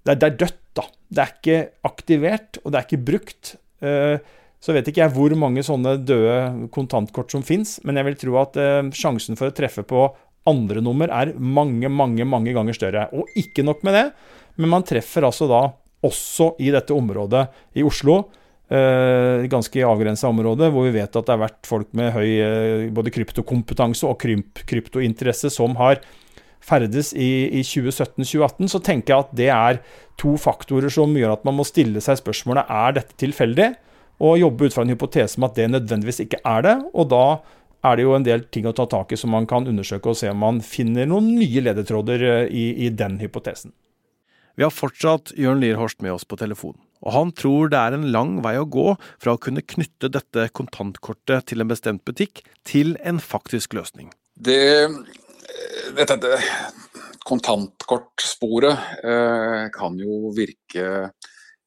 Det 0.06 0.18
det 0.20 0.28
er 0.28 0.40
dødt 0.44 0.60
da. 0.76 0.84
Det 1.06 1.22
er 1.22 1.32
ikke 1.34 1.58
aktivert, 1.86 2.60
og 2.62 2.72
det 2.72 2.78
er 2.78 2.86
ikke 2.86 3.06
brukt. 3.06 3.54
Eh, 3.82 4.18
så 4.62 4.75
vet 4.75 4.88
ikke 4.90 5.04
jeg 5.04 5.14
hvor 5.14 5.34
mange 5.38 5.64
sånne 5.66 5.96
døde 6.02 6.68
kontantkort 6.75 7.34
som 7.34 7.44
fins, 7.46 7.76
men 7.86 7.98
jeg 7.98 8.08
vil 8.08 8.20
tro 8.22 8.38
at 8.42 8.56
eh, 8.60 8.86
sjansen 8.96 9.38
for 9.38 9.50
å 9.50 9.56
treffe 9.56 9.84
på 9.86 10.08
andre 10.46 10.82
nummer 10.84 11.10
er 11.10 11.34
mange, 11.34 11.90
mange, 11.90 12.26
mange 12.26 12.54
ganger 12.54 12.76
større. 12.76 13.08
Og 13.18 13.30
ikke 13.38 13.66
nok 13.66 13.82
med 13.86 13.98
det, 13.98 14.06
men 14.62 14.72
man 14.72 14.86
treffer 14.86 15.26
altså 15.26 15.48
da 15.50 15.62
også 16.06 16.54
i 16.62 16.70
dette 16.75 16.94
området 16.96 17.48
i 17.78 17.86
Oslo, 17.86 18.25
Uh, 18.66 19.44
ganske 19.46 19.78
avgrensa 19.86 20.26
område, 20.26 20.66
hvor 20.75 20.88
vi 20.88 20.96
vet 20.96 21.14
at 21.14 21.28
det 21.28 21.30
har 21.30 21.38
vært 21.38 21.68
folk 21.68 21.92
med 21.94 22.08
høy 22.16 22.88
både 22.90 23.12
kryptokompetanse 23.14 24.08
og 24.08 24.25
kryptointeresse 24.66 25.52
som 25.54 25.76
har 25.78 26.00
ferdes 26.66 27.12
i, 27.14 27.30
i 27.61 27.62
2017-2018, 27.62 28.70
så 28.73 28.80
tenker 28.82 29.14
jeg 29.14 29.25
at 29.25 29.35
det 29.38 29.50
er 29.54 29.80
to 30.20 30.35
faktorer 30.40 30.92
som 30.92 31.14
gjør 31.16 31.37
at 31.37 31.44
man 31.46 31.58
må 31.58 31.66
stille 31.68 32.02
seg 32.02 32.20
spørsmålet 32.20 32.73
er 32.73 32.96
dette 32.99 33.18
tilfeldig, 33.23 33.70
og 34.25 34.40
jobbe 34.40 34.66
ut 34.66 34.75
fra 34.75 34.87
en 34.87 34.94
hypotese 34.94 35.37
om 35.38 35.46
at 35.49 35.58
det 35.58 35.68
nødvendigvis 35.68 36.23
ikke 36.25 36.40
er 36.49 36.62
det. 36.64 36.76
Og 36.96 37.11
da 37.12 37.25
er 37.87 37.99
det 37.99 38.06
jo 38.06 38.14
en 38.16 38.26
del 38.26 38.46
ting 38.52 38.68
å 38.68 38.75
ta 38.76 38.87
tak 38.90 39.12
i 39.12 39.18
som 39.20 39.35
man 39.35 39.49
kan 39.49 39.68
undersøke 39.68 40.12
og 40.12 40.18
se 40.18 40.30
om 40.32 40.40
man 40.40 40.62
finner 40.64 41.08
noen 41.08 41.35
nye 41.37 41.62
ledetråder 41.62 42.25
eh, 42.30 42.46
i, 42.49 42.66
i 42.87 42.90
den 42.90 43.20
hypotesen. 43.20 43.75
Vi 44.56 44.64
har 44.64 44.73
fortsatt 44.73 45.35
Jørn 45.37 45.61
Lier 45.61 45.76
Horst 45.76 46.00
med 46.00 46.14
oss 46.14 46.25
på 46.25 46.38
telefon, 46.40 46.78
og 47.04 47.12
han 47.12 47.32
tror 47.37 47.68
det 47.68 47.76
er 47.76 47.92
en 47.92 48.08
lang 48.14 48.38
vei 48.44 48.54
å 48.56 48.64
gå 48.64 48.94
fra 49.20 49.37
å 49.37 49.40
kunne 49.42 49.61
knytte 49.61 50.08
dette 50.14 50.49
kontantkortet 50.56 51.50
til 51.50 51.61
en 51.61 51.68
bestemt 51.68 52.06
butikk, 52.08 52.40
til 52.64 52.96
en 53.04 53.20
faktisk 53.20 53.76
løsning. 53.76 54.08
Det 54.32 54.56
dette, 55.97 56.17
det, 56.23 56.38
kontantkortsporet 57.26 59.03
eh, 59.03 59.65
kan 59.75 59.97
jo 59.99 60.31
virke 60.37 61.11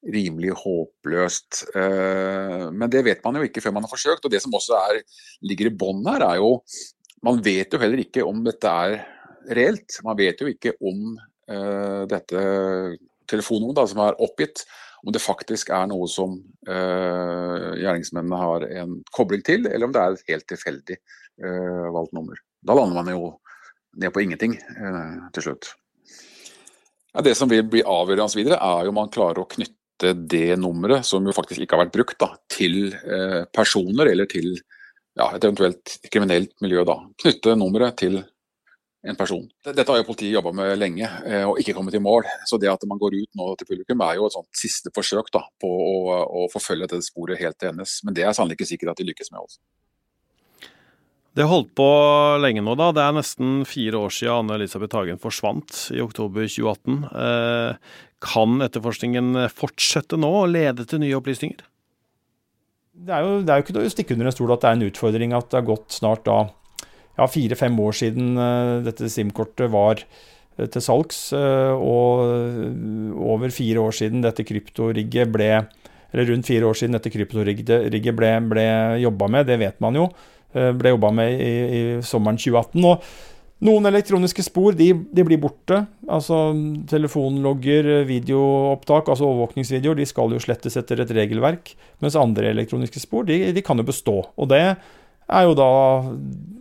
rimelig 0.08 0.54
håpløst. 0.62 1.66
Eh, 1.76 2.70
men 2.72 2.92
det 2.92 3.04
vet 3.08 3.24
man 3.26 3.40
jo 3.40 3.48
ikke 3.48 3.64
før 3.64 3.76
man 3.76 3.86
har 3.86 3.92
forsøkt. 3.92 4.26
Og 4.26 4.34
det 4.34 4.42
som 4.44 4.56
også 4.56 4.78
er, 4.80 5.02
ligger 5.46 5.70
i 5.70 5.76
bånn 5.76 6.06
her, 6.08 6.26
er 6.34 6.44
jo 6.44 6.60
Man 7.20 7.42
vet 7.44 7.74
jo 7.74 7.80
heller 7.82 8.00
ikke 8.00 8.24
om 8.24 8.46
dette 8.46 8.64
er 8.64 8.94
reelt. 9.52 9.98
Man 10.06 10.16
vet 10.16 10.40
jo 10.40 10.48
ikke 10.48 10.72
om 10.80 11.18
eh, 11.52 12.06
dette 12.08 12.44
telefonnummeret 13.28 13.92
som 13.92 14.00
er 14.06 14.22
oppgitt, 14.24 14.64
om 15.04 15.12
det 15.12 15.20
faktisk 15.20 15.74
er 15.76 15.90
noe 15.92 16.08
som 16.08 16.38
eh, 16.64 17.66
gjerningsmennene 17.82 18.40
har 18.40 18.66
en 18.84 18.96
kobling 19.12 19.44
til, 19.44 19.68
eller 19.68 19.90
om 19.90 19.96
det 19.96 20.02
er 20.02 20.16
et 20.16 20.32
helt 20.32 20.48
tilfeldig 20.48 20.96
eh, 20.96 21.90
valgt 21.92 22.16
nummer. 22.16 22.40
Da 22.64 22.78
lander 22.80 23.02
man 23.02 23.12
jo 23.12 23.34
ned 23.98 24.14
på 24.14 24.24
ingenting 24.24 24.56
eh, 24.56 25.14
til 25.36 25.50
slutt. 25.50 25.74
Ja, 27.14 27.24
det 27.26 27.36
som 27.38 27.50
vil 27.50 27.66
bli 27.66 27.82
avgjørende 27.82 28.38
videre, 28.38 28.60
er 28.62 28.90
om 28.90 29.00
man 29.00 29.12
klarer 29.14 29.42
å 29.42 29.50
knytte 29.50 30.14
det 30.14 30.56
nummeret, 30.62 31.06
som 31.08 31.26
jo 31.26 31.36
faktisk 31.36 31.64
ikke 31.66 31.76
har 31.76 31.88
vært 31.88 31.96
brukt, 31.96 32.20
da, 32.22 32.34
til 32.52 32.94
eh, 32.94 33.42
personer 33.54 34.12
eller 34.12 34.30
til 34.30 34.54
ja, 34.54 35.32
et 35.34 35.44
eventuelt 35.44 35.98
kriminelt 36.12 36.54
miljø. 36.64 36.86
da. 36.88 37.00
Knytte 37.20 37.58
nummeret 37.58 37.98
til 38.00 38.22
en 39.08 39.16
person. 39.16 39.46
Dette 39.64 39.88
har 39.88 40.02
jo 40.02 40.08
politiet 40.10 40.34
jobba 40.36 40.52
med 40.56 40.74
lenge 40.80 41.08
eh, 41.26 41.46
og 41.48 41.60
ikke 41.62 41.74
kommet 41.76 41.96
i 41.96 42.04
mål. 42.04 42.28
Så 42.48 42.60
det 42.60 42.72
at 42.72 42.84
man 42.88 43.00
går 43.00 43.16
ut 43.16 43.40
nå 43.40 43.52
til 43.60 43.70
publikum 43.70 44.04
er 44.06 44.18
jo 44.20 44.28
et 44.28 44.36
sånt 44.36 44.50
siste 44.60 44.92
forsøk 44.96 45.32
da, 45.36 45.46
på 45.62 45.70
å, 45.70 46.18
å 46.44 46.48
forfølge 46.52 46.88
dette 46.88 47.08
sporet 47.08 47.40
helt 47.40 47.60
til 47.60 47.72
endes. 47.72 48.00
Men 48.04 48.18
det 48.18 48.28
er 48.28 48.36
sannelig 48.36 48.60
ikke 48.60 48.72
sikkert 48.74 48.94
at 48.94 49.02
de 49.02 49.08
lykkes 49.10 49.32
med. 49.32 49.44
også. 49.46 49.62
Det 51.40 51.46
har 51.48 51.54
holdt 51.54 51.70
på 51.80 51.86
lenge 52.44 52.60
nå, 52.60 52.74
da. 52.76 52.90
Det 52.92 53.00
er 53.00 53.14
nesten 53.16 53.62
fire 53.64 53.96
år 53.96 54.12
siden 54.12 54.42
Anne-Elisabeth 54.42 54.98
Hagen 54.98 55.22
forsvant 55.24 55.86
i 55.96 56.02
oktober 56.04 56.44
2018. 56.44 56.98
Eh, 57.16 58.00
kan 58.20 58.58
etterforskningen 58.66 59.46
fortsette 59.56 60.18
nå 60.20 60.34
og 60.42 60.50
lede 60.52 60.84
til 60.84 61.00
nye 61.00 61.16
opplysninger? 61.16 61.62
Det 62.92 63.14
er 63.16 63.24
jo, 63.24 63.38
det 63.40 63.54
er 63.54 63.62
jo 63.62 63.64
ikke 63.64 63.86
å 63.86 63.94
stikke 63.94 64.18
under 64.18 64.28
en 64.28 64.36
stol 64.36 64.52
at 64.52 64.66
det 64.66 64.68
er 64.68 64.76
en 64.76 64.84
utfordring 64.90 65.36
at 65.38 65.48
det 65.48 65.62
har 65.62 65.70
gått 65.70 65.96
snart 65.96 66.26
da 66.28 66.42
ja, 66.84 67.30
fire-fem 67.32 67.80
år 67.86 67.96
siden 67.96 68.34
uh, 68.36 68.82
dette 68.84 69.08
SIM-kortet 69.08 69.72
var 69.72 70.04
uh, 70.04 70.66
til 70.66 70.84
salgs, 70.84 71.22
og 71.32 73.16
over 73.16 73.56
fire 73.56 73.86
år 73.86 73.96
siden 73.96 74.28
dette 74.28 74.44
kryptorigget 74.44 75.32
ble 75.32 75.54
eller 76.10 76.28
rundt 76.34 76.50
fire 76.50 76.68
år 76.68 76.76
siden 76.76 76.98
dette 76.98 77.12
kryptorigget 77.14 78.12
ble, 78.18 78.34
ble 78.50 78.68
jobba 79.06 79.32
med, 79.32 79.48
det 79.48 79.60
vet 79.62 79.80
man 79.80 79.96
jo. 79.96 80.10
Ble 80.54 80.96
jobba 80.96 81.12
med 81.14 81.36
i, 81.36 81.50
i, 81.50 81.82
sommeren 82.06 82.40
2018. 82.42 82.86
og 82.90 83.04
noen 83.68 83.90
elektroniske 83.90 84.42
spor 84.46 84.72
de, 84.78 84.94
de, 85.12 85.24
blir 85.28 85.40
borte. 85.42 85.82
altså 86.08 86.38
Telefonlogger, 86.88 87.90
videoopptak, 88.08 89.12
altså 89.12 89.28
overvåkningsvideoer, 89.28 90.00
de 90.00 90.08
skal 90.08 90.32
jo 90.32 90.40
slettes 90.40 90.80
etter 90.80 91.04
et 91.04 91.12
regelverk. 91.12 91.74
Mens 92.00 92.16
andre 92.16 92.54
elektroniske 92.54 93.04
spor 93.04 93.28
de, 93.28 93.42
de 93.54 93.66
kan 93.66 93.78
jo 93.78 93.86
bestå. 93.90 94.22
og 94.36 94.50
det 94.54 94.64
er 95.30 95.46
jo 95.46 95.58
da 95.58 95.72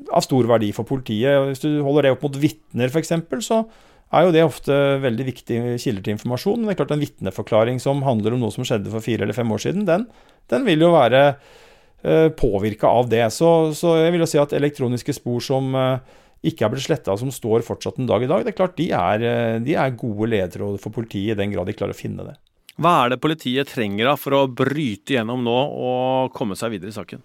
av 0.09 0.25
stor 0.25 0.49
verdi 0.49 0.73
for 0.77 0.89
politiet. 0.89 1.39
Hvis 1.49 1.63
du 1.63 1.71
holder 1.85 2.09
det 2.09 2.17
opp 2.17 2.27
mot 2.27 2.41
vitner 2.41 2.91
f.eks., 2.93 3.15
så 3.47 3.63
er 4.09 4.25
jo 4.25 4.35
det 4.35 4.45
ofte 4.45 4.75
veldig 5.03 5.27
viktige 5.27 5.79
kilder 5.81 6.05
til 6.05 6.17
informasjon. 6.17 6.61
Men 6.61 6.71
det 6.71 6.77
er 6.77 6.81
klart 6.83 6.95
en 6.97 7.03
vitneforklaring 7.03 7.81
som 7.83 8.05
handler 8.07 8.35
om 8.35 8.45
noe 8.45 8.55
som 8.55 8.67
skjedde 8.67 8.93
for 8.93 9.05
fire 9.05 9.27
eller 9.27 9.37
fem 9.37 9.51
år 9.53 9.65
siden, 9.65 9.89
den, 9.89 10.09
den 10.53 10.69
vil 10.69 10.85
jo 10.85 10.95
være 10.97 11.23
påvirka 12.39 12.87
av 12.87 13.09
det. 13.11 13.25
Så, 13.35 13.49
så, 13.75 13.97
jeg 13.99 14.13
vil 14.15 14.23
jo 14.23 14.29
si 14.31 14.39
at 14.39 14.53
elektroniske 14.55 15.17
spor 15.17 15.43
som 15.43 15.73
uh, 15.75 15.99
ikke 16.47 16.67
er 16.67 16.71
blitt 16.71 16.85
sletta, 16.87 17.17
som 17.19 17.33
står 17.35 17.65
fortsatt 17.67 17.99
en 17.99 18.07
dag 18.07 18.23
i 18.23 18.29
dag, 18.31 18.45
det 18.47 18.53
er 18.53 18.59
klart 18.61 18.77
de 18.79 18.87
er, 18.95 19.25
uh, 19.25 19.57
de 19.65 19.75
er 19.75 19.97
gode 19.99 20.29
ledere 20.31 20.69
for 20.79 20.95
politiet 20.95 21.35
i 21.35 21.41
den 21.41 21.51
grad 21.57 21.67
de 21.67 21.75
klarer 21.75 21.97
å 21.97 21.99
finne 21.99 22.29
det. 22.29 22.37
Hva 22.79 22.95
er 23.03 23.13
det 23.13 23.23
politiet 23.23 23.73
trenger 23.73 24.07
da 24.07 24.15
for 24.15 24.37
å 24.39 24.45
bryte 24.47 25.17
gjennom 25.17 25.43
nå 25.43 25.59
og 25.59 26.37
komme 26.37 26.55
seg 26.59 26.77
videre 26.77 26.93
i 26.93 26.99
saken? 27.01 27.25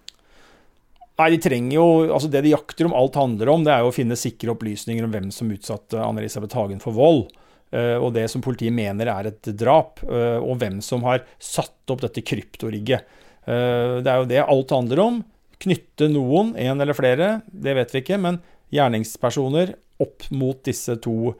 Nei, 1.14 1.28
de 1.30 1.38
trenger 1.38 1.76
jo, 1.76 1.86
altså 2.10 2.26
Det 2.30 2.42
de 2.42 2.50
jakter 2.56 2.88
om 2.88 2.96
alt 2.98 3.14
handler 3.18 3.52
om, 3.52 3.62
det 3.62 3.70
er 3.70 3.84
jo 3.84 3.92
å 3.92 3.94
finne 3.94 4.18
sikre 4.18 4.50
opplysninger 4.56 5.06
om 5.06 5.12
hvem 5.14 5.30
som 5.34 5.52
utsatte 5.54 6.00
Anne-Elisabeth 6.02 6.58
Hagen 6.58 6.82
for 6.82 6.96
vold. 6.96 7.28
Eh, 7.70 7.94
og 7.94 8.12
det 8.16 8.26
som 8.32 8.42
politiet 8.42 8.74
mener 8.74 9.10
er 9.12 9.30
et 9.30 9.50
drap, 9.54 10.02
eh, 10.02 10.40
og 10.42 10.58
hvem 10.58 10.80
som 10.82 11.06
har 11.06 11.22
satt 11.38 11.94
opp 11.94 12.02
dette 12.02 12.24
kryptorigget. 12.26 13.06
Eh, 13.46 14.00
det 14.04 14.10
er 14.10 14.22
jo 14.22 14.30
det 14.30 14.42
alt 14.44 14.74
handler 14.76 15.04
om. 15.04 15.20
Knytte 15.64 16.10
noen, 16.12 16.54
én 16.60 16.80
eller 16.82 16.96
flere, 16.96 17.38
det 17.48 17.76
vet 17.78 17.94
vi 17.94 18.04
ikke, 18.04 18.20
men 18.20 18.40
gjerningspersoner 18.74 19.76
opp 20.02 20.26
mot 20.34 20.58
disse 20.66 20.98
to 21.02 21.36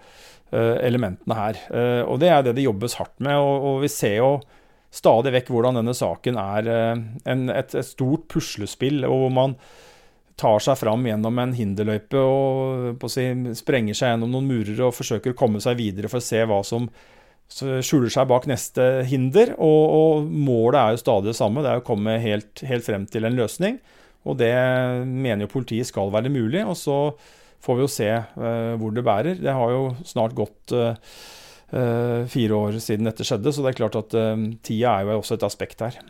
elementene 0.55 1.35
her. 1.35 1.57
Og 2.07 2.21
det 2.23 2.29
er 2.31 2.45
det 2.47 2.53
det 2.55 2.63
jobbes 2.69 2.95
hardt 3.01 3.17
med, 3.27 3.35
og 3.35 3.81
vi 3.83 3.89
ser 3.91 4.21
jo 4.21 4.29
stadig 4.95 5.33
vekk 5.35 5.51
hvordan 5.51 5.81
denne 5.81 5.95
saken 5.97 6.39
er 6.39 6.71
eh, 6.71 7.03
en, 7.31 7.49
et, 7.51 7.75
et, 7.75 7.87
stort 7.87 8.29
puslespill, 8.31 9.03
og 9.09 9.25
hvor 9.25 9.35
man 9.35 9.57
tar 10.39 10.63
seg 10.63 10.79
fram 10.81 11.05
gjennom 11.07 11.39
en 11.39 11.55
hinderløype 11.55 12.19
og 12.19 13.05
si, 13.11 13.27
sprenger 13.55 13.95
seg 13.95 14.15
gjennom 14.15 14.33
noen 14.35 14.49
murer 14.51 14.81
og 14.89 14.97
forsøker 14.97 15.35
å 15.35 15.39
komme 15.39 15.63
seg 15.63 15.79
videre 15.79 16.11
for 16.11 16.19
å 16.19 16.27
se 16.27 16.41
hva 16.43 16.59
som 16.67 16.89
skjuler 17.51 18.13
seg 18.13 18.29
bak 18.31 18.49
neste 18.51 19.05
hinder. 19.09 19.55
Og, 19.59 19.83
og 19.99 20.29
målet 20.29 20.81
er 20.81 20.95
jo 20.95 21.03
stadig 21.03 21.33
det 21.33 21.39
samme, 21.39 21.65
det 21.65 21.73
er 21.73 21.83
å 21.83 21.87
komme 21.87 22.19
helt, 22.23 22.65
helt, 22.67 22.87
frem 22.87 23.07
til 23.11 23.29
en 23.29 23.39
løsning. 23.39 23.79
Og 24.25 24.39
det 24.41 24.55
mener 25.05 25.45
jo 25.45 25.53
politiet 25.53 25.91
skal 25.91 26.13
være 26.13 26.33
mulig, 26.33 26.63
og 26.65 26.77
så 26.81 26.99
får 27.65 27.77
vi 27.77 27.85
jo 27.85 27.93
se 27.93 28.11
uh, 28.11 28.75
hvor 28.81 28.95
det 28.97 29.05
bærer. 29.05 29.41
Det 29.41 29.53
har 29.53 29.73
jo 29.73 29.87
snart 30.09 30.37
gått 30.37 30.73
uh, 30.77 30.97
uh, 31.73 32.25
fire 32.33 32.57
år 32.57 32.81
siden 32.81 33.09
dette 33.09 33.27
skjedde, 33.27 33.53
så 33.53 33.65
det 33.65 33.75
er 33.75 33.81
klart 33.83 34.01
at 34.01 34.17
tida 34.65 34.97
er 34.97 35.09
jo 35.09 35.21
også 35.21 35.37
et 35.39 35.49
aspekt 35.49 35.85
her. 35.85 36.01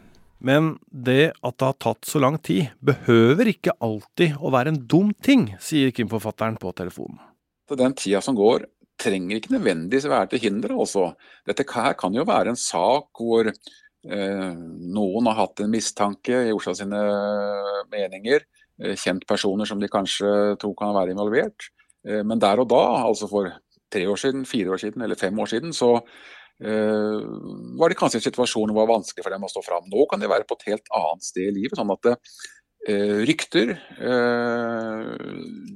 Men 0.44 0.74
det 0.90 1.32
at 1.40 1.56
det 1.56 1.68
har 1.70 1.76
tatt 1.80 2.06
så 2.08 2.20
lang 2.20 2.36
tid, 2.44 2.74
behøver 2.84 3.48
ikke 3.54 3.76
alltid 3.82 4.36
å 4.44 4.52
være 4.52 4.74
en 4.74 4.82
dum 4.90 5.14
ting, 5.24 5.48
sier 5.62 5.94
krimforfatteren 5.94 6.58
på 6.60 6.74
telefonen. 6.76 7.16
Den 7.72 7.94
tida 7.96 8.20
som 8.22 8.36
går, 8.36 8.66
trenger 9.00 9.38
ikke 9.38 9.54
nødvendigvis 9.54 10.08
være 10.10 10.32
til 10.32 10.44
hinder. 10.46 10.74
Altså. 10.78 11.12
Dette 11.46 11.66
her 11.74 11.96
kan 11.98 12.14
jo 12.14 12.26
være 12.28 12.54
en 12.54 12.60
sak 12.60 13.20
hvor 13.20 13.48
eh, 13.50 14.52
noen 14.98 15.30
har 15.30 15.40
hatt 15.40 15.64
en 15.64 15.72
mistanke, 15.72 16.44
gjort 16.50 16.68
seg 16.68 16.82
sine 16.82 17.00
meninger, 17.92 18.46
eh, 18.82 18.94
kjent 19.00 19.26
personer 19.28 19.68
som 19.68 19.82
de 19.82 19.90
kanskje 19.90 20.54
tror 20.60 20.76
kan 20.78 20.94
være 20.96 21.16
involvert. 21.16 21.70
Eh, 22.06 22.22
men 22.22 22.42
der 22.42 22.62
og 22.62 22.70
da, 22.72 22.84
altså 23.08 23.30
for 23.30 23.50
tre 23.92 24.06
år 24.10 24.20
siden, 24.20 24.46
fire 24.48 24.74
år 24.74 24.82
siden 24.82 25.02
eller 25.02 25.18
fem 25.18 25.38
år 25.38 25.46
siden, 25.52 25.72
så 25.72 25.92
uh, 25.94 27.20
var 27.78 27.92
det 27.92 27.98
kanskje 28.00 28.18
en 28.18 28.24
situasjon 28.24 28.72
hvor 28.72 28.80
det 28.82 28.88
var 28.88 28.96
vanskelig 28.96 29.22
for 29.22 29.30
dem 29.30 29.44
å 29.46 29.50
stå 29.52 29.60
fram. 29.62 29.86
Nå 29.86 30.06
kan 30.10 30.18
de 30.18 30.30
være 30.32 30.48
på 30.48 30.56
et 30.58 30.64
helt 30.72 30.90
annet 30.98 31.22
sted 31.22 31.46
i 31.46 31.54
livet. 31.60 31.78
sånn 31.78 31.92
at 31.94 32.08
det, 32.08 32.16
rykter 33.28 33.70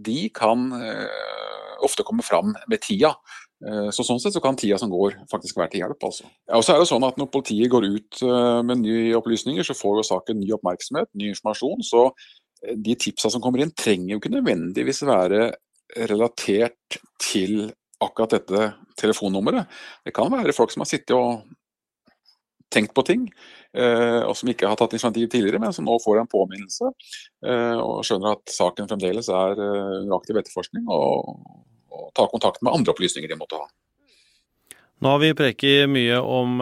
de 0.08 0.16
kan 0.34 0.66
ofte 1.84 2.06
kommer 2.06 2.26
fram 2.26 2.54
med 2.68 2.82
tida. 2.84 3.14
Så 3.90 4.04
Sånn 4.06 4.20
sett 4.22 4.36
så 4.36 4.40
kan 4.42 4.54
tida 4.54 4.76
som 4.78 4.90
går 4.92 5.16
faktisk 5.32 5.56
være 5.58 5.72
til 5.72 5.80
hjelp. 5.82 6.04
altså. 6.06 6.28
Og 6.54 6.62
så 6.62 6.74
er 6.74 6.78
det 6.78 6.86
sånn 6.86 7.06
at 7.08 7.16
Når 7.18 7.26
politiet 7.34 7.70
går 7.72 7.88
ut 7.90 8.20
med 8.68 8.84
nye 8.84 9.16
opplysninger, 9.18 9.66
så 9.66 9.74
får 9.74 9.96
jo 9.98 10.04
saken 10.06 10.38
ny 10.38 10.52
oppmerksomhet, 10.54 11.10
ny 11.18 11.32
informasjon. 11.32 11.82
Så 11.82 12.04
de 12.62 12.94
tipsa 12.94 13.32
som 13.34 13.42
kommer 13.42 13.64
inn 13.64 13.74
trenger 13.74 14.12
jo 14.12 14.20
ikke 14.20 14.34
nødvendigvis 14.36 15.02
være 15.10 15.50
relatert 16.06 17.00
til 17.18 17.72
akkurat 18.02 18.36
dette 18.36 18.72
telefonnummeret. 18.98 19.66
Det 20.04 20.14
kan 20.14 20.30
være 20.32 20.54
folk 20.54 20.72
som 20.74 20.84
har 20.84 20.90
sittet 20.90 21.16
og 21.16 21.42
tenkt 22.72 22.92
på 22.94 23.04
ting, 23.06 23.24
eh, 23.72 24.20
og 24.26 24.34
som 24.36 24.50
ikke 24.52 24.68
har 24.68 24.76
tatt 24.78 24.92
initiativ 24.92 25.30
tidligere, 25.32 25.60
men 25.62 25.72
som 25.72 25.86
nå 25.88 25.96
får 26.04 26.20
en 26.20 26.30
påminnelse 26.30 26.90
eh, 27.48 27.76
og 27.80 28.02
skjønner 28.04 28.36
at 28.36 28.52
saken 28.52 28.90
fremdeles 28.90 29.30
er 29.32 29.54
eh, 29.56 29.94
under 30.02 30.18
aktiv 30.18 30.40
etterforskning, 30.40 30.84
og, 30.92 31.32
og 31.98 32.14
ta 32.16 32.28
kontakt 32.30 32.62
med 32.62 32.72
andre 32.74 32.94
opplysninger 32.94 33.30
de 33.30 33.38
måtte 33.40 33.60
ha. 33.60 33.68
Nå 34.98 35.12
har 35.12 35.20
vi 35.22 35.34
preket 35.38 35.90
mye 35.94 36.16
om 36.18 36.56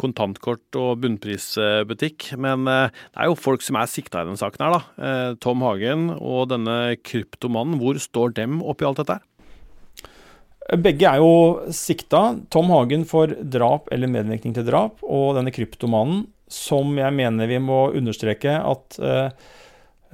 kontantkort 0.00 0.78
og 0.80 1.02
bunnprisbutikk, 1.02 2.30
men 2.40 2.64
det 2.64 2.86
er 3.12 3.28
jo 3.28 3.36
folk 3.36 3.60
som 3.60 3.76
er 3.76 3.90
sikta 3.92 4.22
i 4.22 4.30
denne 4.30 4.40
saken 4.40 4.64
her, 4.64 4.78
da. 4.78 5.10
Tom 5.44 5.60
Hagen 5.66 6.06
og 6.14 6.48
denne 6.54 6.94
kryptomannen, 7.04 7.76
hvor 7.82 8.00
står 8.00 8.32
dem 8.40 8.62
oppi 8.64 8.88
alt 8.88 9.02
dette 9.02 9.18
her? 9.18 9.26
Begge 10.80 11.04
er 11.10 11.20
jo 11.20 11.72
sikta. 11.76 12.22
Tom 12.48 12.72
Hagen 12.72 13.04
for 13.04 13.28
drap 13.28 13.90
eller 13.92 14.08
medvirkning 14.08 14.54
til 14.56 14.64
drap, 14.64 15.02
og 15.04 15.34
denne 15.36 15.52
kryptomanen, 15.52 16.24
som 16.48 16.96
jeg 16.96 17.12
mener 17.16 17.50
vi 17.50 17.60
må 17.60 17.90
understreke 17.96 18.54
at 18.56 18.96
uh, 19.00 19.28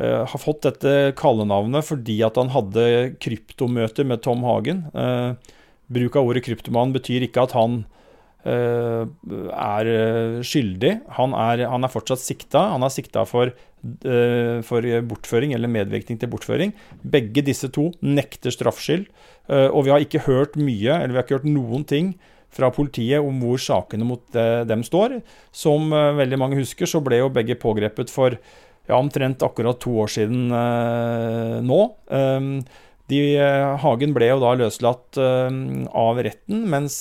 har 0.01 0.41
fått 0.41 0.63
dette 0.65 1.13
kallenavnet 1.19 1.85
fordi 1.87 2.21
at 2.27 2.39
han 2.41 2.53
hadde 2.55 2.85
kryptomøter 3.23 4.07
med 4.09 4.23
Tom 4.25 4.45
Hagen. 4.47 4.85
Uh, 4.95 5.35
bruk 5.91 6.17
av 6.17 6.31
ordet 6.31 6.45
kryptoman 6.47 6.95
betyr 6.95 7.27
ikke 7.27 7.49
at 7.49 7.57
han 7.59 7.83
er 8.41 9.89
skyldig. 10.47 10.95
Han 11.19 11.35
er, 11.37 11.67
han 11.69 11.85
er 11.85 11.93
fortsatt 11.93 12.23
sikta. 12.23 12.71
Han 12.73 12.87
er 12.87 12.93
sikta 12.95 13.27
for 13.29 13.51
eh, 13.51 14.61
for 14.67 14.87
bortføring 15.11 15.55
eller 15.55 15.69
medvirkning 15.69 16.19
til 16.21 16.31
bortføring. 16.33 16.73
Begge 17.03 17.45
disse 17.45 17.69
to 17.73 17.91
nekter 18.01 18.55
straffskyld. 18.55 19.07
Eh, 19.49 19.69
og 19.69 19.85
vi 19.87 19.93
har 19.93 20.01
ikke 20.01 20.25
hørt 20.27 20.57
mye, 20.57 20.95
eller 20.95 21.13
vi 21.13 21.21
har 21.21 21.27
ikke 21.27 21.41
hørt 21.41 21.53
noen 21.53 21.85
ting 21.85 22.15
fra 22.51 22.71
politiet 22.75 23.23
om 23.23 23.37
hvor 23.45 23.61
sakene 23.63 24.07
mot 24.09 24.25
dem 24.67 24.83
står. 24.83 25.21
Som 25.55 25.93
veldig 25.93 26.39
mange 26.41 26.59
husker, 26.59 26.89
så 26.89 26.99
ble 27.05 27.21
jo 27.21 27.31
begge 27.31 27.55
pågrepet 27.55 28.11
for 28.11 28.35
ja, 28.91 28.99
omtrent 28.99 29.43
akkurat 29.47 29.81
to 29.81 29.95
år 30.03 30.11
siden 30.13 30.51
nå. 31.67 31.81
De, 33.11 33.21
Hagen 33.83 34.13
ble 34.15 34.29
jo 34.29 34.43
da 34.43 34.53
løslatt 34.59 35.19
av 35.19 36.21
retten, 36.23 36.67
mens 36.71 37.01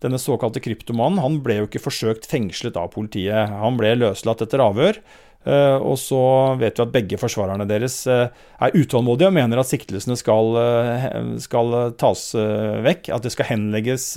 denne 0.00 0.20
såkalte 0.20 0.60
kryptomannen 0.64 1.20
han 1.20 1.38
ble 1.44 1.60
jo 1.62 1.68
ikke 1.68 1.82
forsøkt 1.84 2.28
fengslet 2.28 2.76
av 2.80 2.90
politiet. 2.92 3.52
Han 3.62 3.76
ble 3.80 3.94
løslatt 4.00 4.44
etter 4.44 4.64
avhør. 4.64 5.00
Og 5.80 5.96
så 5.96 6.20
vet 6.60 6.76
vi 6.76 6.84
at 6.84 6.92
begge 6.92 7.20
forsvarerne 7.20 7.64
deres 7.68 8.02
er 8.08 8.76
utålmodige 8.76 9.30
og 9.30 9.36
mener 9.38 9.62
at 9.62 9.70
siktelsene 9.70 10.16
skal, 10.20 10.58
skal 11.40 11.76
tas 12.00 12.26
vekk. 12.84 13.08
At 13.16 13.24
det 13.24 13.32
skal 13.32 13.48
henlegges 13.54 14.10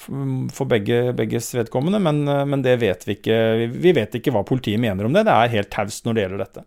for 0.00 0.70
begge, 0.70 1.12
begges 1.16 1.52
vedkommende. 1.54 2.00
Men, 2.02 2.22
men, 2.24 2.64
det 2.66 2.78
vet 2.82 3.06
vi 3.08 3.18
ikke. 3.18 3.38
Vi 3.70 3.94
vet 3.96 4.16
ikke 4.18 4.34
hva 4.34 4.44
politiet 4.46 4.80
mener 4.82 5.08
om 5.08 5.16
det. 5.16 5.26
Det 5.28 5.34
er 5.36 5.56
helt 5.56 5.72
taust 5.72 6.06
når 6.06 6.16
det 6.16 6.24
gjelder 6.24 6.44
dette. 6.44 6.64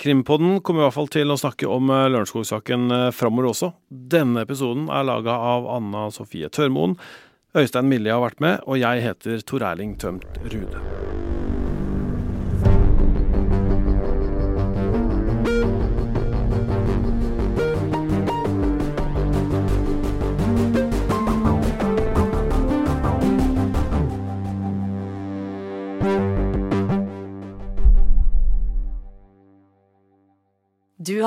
Krimpodden 0.00 0.62
kommer 0.64 0.80
i 0.80 0.86
hvert 0.86 0.96
fall 0.96 1.10
til 1.12 1.28
å 1.28 1.36
snakke 1.36 1.68
om 1.68 1.90
Lørenskog-saken 1.92 3.12
framover 3.12 3.50
også. 3.50 3.72
Denne 3.90 4.46
episoden 4.46 4.88
er 4.88 5.04
laga 5.04 5.34
av 5.52 5.68
Anna 5.76 6.06
Sofie 6.14 6.48
Tørmoen. 6.48 6.96
Øystein 7.58 7.90
Millie 7.90 8.14
har 8.14 8.22
vært 8.22 8.40
med, 8.40 8.64
og 8.64 8.78
jeg 8.80 9.04
heter 9.04 9.44
Tor 9.44 9.66
Erling 9.72 9.98
Tømt 10.00 10.40
Rude. 10.46 10.99